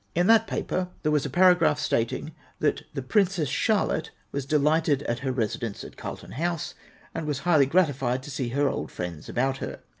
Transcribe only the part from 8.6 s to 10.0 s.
old friends about her.